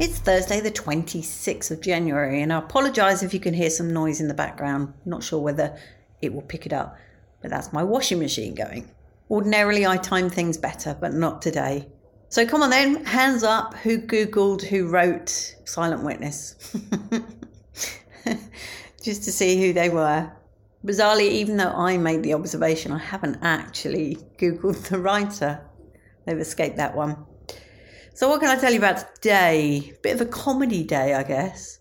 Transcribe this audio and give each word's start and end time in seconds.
It's 0.00 0.20
Thursday, 0.20 0.60
the 0.60 0.70
26th 0.70 1.72
of 1.72 1.80
January, 1.80 2.40
and 2.40 2.52
I 2.52 2.58
apologise 2.58 3.24
if 3.24 3.34
you 3.34 3.40
can 3.40 3.52
hear 3.52 3.68
some 3.68 3.92
noise 3.92 4.20
in 4.20 4.28
the 4.28 4.34
background. 4.34 4.94
Not 5.04 5.24
sure 5.24 5.40
whether 5.40 5.76
it 6.22 6.32
will 6.32 6.42
pick 6.42 6.66
it 6.66 6.72
up, 6.72 6.96
but 7.42 7.50
that's 7.50 7.72
my 7.72 7.82
washing 7.82 8.20
machine 8.20 8.54
going. 8.54 8.88
Ordinarily, 9.28 9.84
I 9.84 9.96
time 9.96 10.30
things 10.30 10.56
better, 10.56 10.96
but 11.00 11.14
not 11.14 11.42
today. 11.42 11.88
So 12.28 12.46
come 12.46 12.62
on 12.62 12.70
then, 12.70 13.04
hands 13.06 13.42
up 13.42 13.74
who 13.74 13.98
Googled, 13.98 14.62
who 14.62 14.86
wrote 14.86 15.56
Silent 15.64 16.04
Witness. 16.04 16.54
Just 19.02 19.24
to 19.24 19.32
see 19.32 19.60
who 19.60 19.72
they 19.72 19.88
were. 19.88 20.30
Bizarrely, 20.86 21.28
even 21.28 21.56
though 21.56 21.72
I 21.72 21.98
made 21.98 22.22
the 22.22 22.34
observation, 22.34 22.92
I 22.92 22.98
haven't 22.98 23.38
actually 23.42 24.16
Googled 24.38 24.80
the 24.90 25.00
writer. 25.00 25.60
They've 26.24 26.38
escaped 26.38 26.76
that 26.76 26.94
one. 26.94 27.26
So, 28.18 28.28
what 28.28 28.40
can 28.40 28.48
I 28.48 28.60
tell 28.60 28.72
you 28.72 28.78
about 28.78 29.14
today? 29.14 29.96
Bit 30.02 30.16
of 30.16 30.20
a 30.20 30.26
comedy 30.26 30.82
day, 30.82 31.14
I 31.14 31.22
guess. 31.22 31.78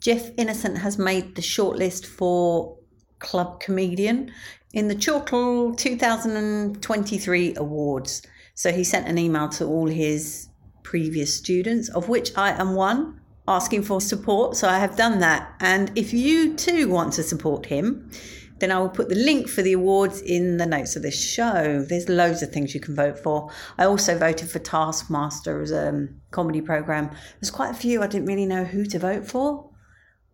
Jeff 0.00 0.28
Innocent 0.36 0.76
has 0.76 0.98
made 0.98 1.34
the 1.34 1.40
shortlist 1.40 2.04
for 2.04 2.76
Club 3.20 3.58
Comedian 3.60 4.30
in 4.74 4.88
the 4.88 4.94
Chortle 4.94 5.74
2023 5.74 7.54
awards. 7.56 8.20
So, 8.54 8.70
he 8.70 8.84
sent 8.84 9.08
an 9.08 9.16
email 9.16 9.48
to 9.48 9.64
all 9.64 9.86
his 9.86 10.50
previous 10.82 11.34
students, 11.34 11.88
of 11.88 12.10
which 12.10 12.36
I 12.36 12.50
am 12.50 12.74
one, 12.74 13.18
asking 13.48 13.84
for 13.84 14.02
support. 14.02 14.56
So, 14.56 14.68
I 14.68 14.78
have 14.78 14.94
done 14.94 15.20
that. 15.20 15.54
And 15.60 15.90
if 15.96 16.12
you 16.12 16.54
too 16.54 16.90
want 16.90 17.14
to 17.14 17.22
support 17.22 17.64
him, 17.64 18.10
then 18.58 18.72
I 18.72 18.78
will 18.78 18.88
put 18.88 19.08
the 19.08 19.14
link 19.14 19.48
for 19.48 19.62
the 19.62 19.74
awards 19.74 20.20
in 20.22 20.56
the 20.56 20.66
notes 20.66 20.96
of 20.96 21.02
this 21.02 21.20
show. 21.22 21.84
There's 21.86 22.08
loads 22.08 22.42
of 22.42 22.50
things 22.50 22.74
you 22.74 22.80
can 22.80 22.94
vote 22.94 23.18
for. 23.18 23.50
I 23.76 23.84
also 23.84 24.16
voted 24.16 24.48
for 24.48 24.58
Taskmaster 24.58 25.60
as 25.60 25.70
a 25.70 25.88
um, 25.88 26.20
comedy 26.30 26.62
program. 26.62 27.10
There's 27.40 27.50
quite 27.50 27.70
a 27.70 27.74
few 27.74 28.02
I 28.02 28.06
didn't 28.06 28.26
really 28.26 28.46
know 28.46 28.64
who 28.64 28.86
to 28.86 28.98
vote 28.98 29.26
for. 29.26 29.70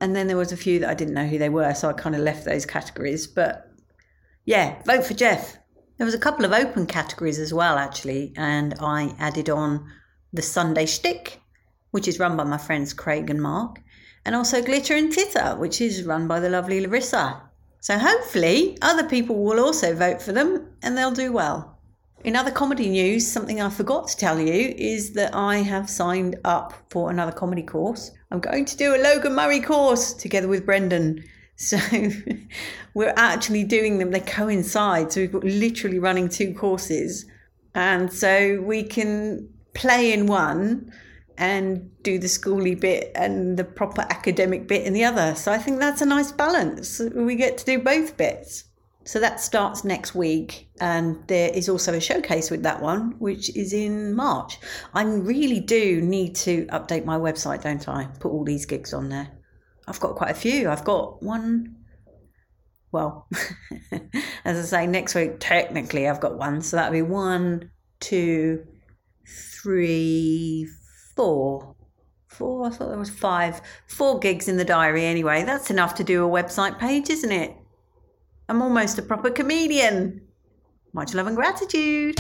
And 0.01 0.17
then 0.17 0.27
there 0.27 0.37
was 0.37 0.53
a 0.53 0.57
few 0.57 0.79
that 0.81 0.91
I 0.91 0.95
didn't 0.95 1.15
know 1.15 1.27
who 1.27 1.39
they 1.39 1.49
were, 1.49 1.75
so 1.75 1.89
I 1.89 1.93
kind 1.93 2.15
of 2.15 2.23
left 2.23 2.45
those 2.45 2.67
categories. 2.67 3.27
But 3.27 3.71
yeah, 4.45 4.83
vote 4.85 5.05
for 5.05 5.15
Jeff. 5.15 5.59
There 5.99 6.05
was 6.05 6.15
a 6.15 6.19
couple 6.19 6.45
of 6.45 6.53
open 6.53 6.87
categories 6.87 7.39
as 7.39 7.55
well, 7.55 7.79
actually, 7.79 8.33
and 8.37 8.75
I 8.81 9.15
added 9.19 9.49
on 9.49 9.89
the 10.33 10.43
Sunday 10.43 10.87
Shtick, 10.87 11.41
which 11.93 12.09
is 12.09 12.19
run 12.19 12.37
by 12.37 12.45
my 12.45 12.59
friends 12.59 12.93
Craig 12.93 13.31
and 13.31 13.41
Mark, 13.41 13.81
and 14.25 14.35
also 14.35 14.63
Glitter 14.63 14.95
and 14.95 15.13
Titter, 15.13 15.55
which 15.57 15.81
is 15.81 16.05
run 16.05 16.27
by 16.27 16.41
the 16.41 16.49
lovely 16.49 16.85
Larissa. 16.85 17.43
So 17.83 17.99
hopefully, 17.99 18.79
other 18.81 19.09
people 19.09 19.43
will 19.43 19.59
also 19.59 19.93
vote 19.93 20.23
for 20.23 20.31
them 20.31 20.69
and 20.83 20.97
they'll 20.97 21.11
do 21.11 21.33
well. 21.33 21.81
In 22.23 22.37
other 22.37 22.53
comedy 22.53 22.89
news, 22.89 23.27
something 23.27 23.61
I 23.61 23.71
forgot 23.71 24.07
to 24.07 24.17
tell 24.17 24.39
you 24.39 24.73
is 24.79 25.15
that 25.15 25.35
I 25.35 25.57
have 25.57 25.91
signed 25.91 26.37
up 26.45 26.75
for 26.91 27.11
another 27.11 27.33
comedy 27.33 27.65
course. 27.65 28.13
I'm 28.31 28.39
going 28.39 28.67
to 28.67 28.77
do 28.77 28.95
a 28.95 29.03
Logan 29.03 29.35
Murray 29.35 29.59
course 29.59 30.13
together 30.13 30.49
with 30.49 30.65
Brendan. 30.65 31.25
So 31.57 31.79
we're 32.95 33.15
actually 33.17 33.63
doing 33.63 33.99
them, 33.99 34.11
they 34.11 34.21
coincide. 34.21 35.13
So 35.13 35.21
we've 35.21 35.31
got 35.31 35.45
literally 35.45 36.01
running 36.01 36.29
two 36.29 36.55
courses. 36.55 37.27
And 37.75 38.13
so 38.13 38.61
we 38.63 38.83
can 38.83 39.49
play 39.75 40.13
in 40.13 40.27
one 40.27 40.93
and 41.43 41.91
do 42.05 42.21
the 42.21 42.29
schooly 42.29 42.79
bit 42.79 43.11
and 43.17 43.57
the 43.57 43.65
proper 43.65 44.03
academic 44.03 44.69
bit 44.69 44.87
in 44.87 44.93
the 44.93 45.03
other. 45.03 45.35
So 45.35 45.51
I 45.51 45.59
think 45.59 45.81
that's 45.81 46.01
a 46.01 46.07
nice 46.07 46.31
balance. 46.31 47.01
We 47.17 47.35
get 47.35 47.59
to 47.59 47.65
do 47.65 47.81
both 47.81 48.17
bits. 48.17 48.63
So 49.05 49.19
that 49.19 49.41
starts 49.41 49.83
next 49.83 50.15
week, 50.15 50.69
and 50.81 51.19
there 51.27 51.51
is 51.53 51.69
also 51.69 51.95
a 51.95 52.01
showcase 52.01 52.53
with 52.53 52.63
that 52.63 52.81
one, 52.81 53.17
which 53.19 53.55
is 53.57 53.73
in 53.73 54.15
March. 54.15 54.59
I 54.95 55.03
really 55.03 55.59
do 55.59 56.01
need 56.01 56.37
to 56.37 56.67
update 56.67 57.05
my 57.05 57.19
website, 57.19 57.63
don't 57.63 57.89
I? 57.89 58.07
Put 58.21 58.31
all 58.31 58.45
these 58.45 58.65
gigs 58.65 58.95
on 58.95 59.09
there. 59.09 59.29
I've 59.89 59.99
got 59.99 60.15
quite 60.15 60.31
a 60.31 60.35
few. 60.35 60.71
I've 60.71 60.85
got 60.85 61.25
one. 61.25 61.75
Well, 62.93 63.27
as 64.45 64.59
I 64.59 64.63
say, 64.63 64.87
next 64.87 65.17
week, 65.17 65.41
technically, 65.41 66.09
I've 66.09 66.21
got 66.21 66.39
one. 66.39 66.63
So 66.63 66.77
that'll 66.77 66.93
be 66.93 67.03
one, 67.03 67.73
two, 67.99 68.65
three, 69.27 70.69
four. 71.17 71.75
Four, 72.27 72.67
I 72.67 72.71
thought 72.71 72.89
there 72.89 72.99
was 72.99 73.11
five. 73.11 73.61
Four 73.87 74.19
gigs 74.19 74.49
in 74.49 74.57
the 74.57 74.65
diary 74.65 75.05
anyway. 75.05 75.45
That's 75.45 75.71
enough 75.71 75.95
to 75.97 76.05
do 76.05 76.25
a 76.25 76.43
website 76.43 76.79
page, 76.79 77.11
isn't 77.11 77.33
it? 77.33 77.55
I'm 78.49 78.63
almost 78.63 78.99
a 78.99 79.03
proper 79.03 79.31
comedian. 79.31 80.23
Much 80.93 81.15
love 81.15 81.27
and 81.27 81.37
gratitude. 81.37 82.17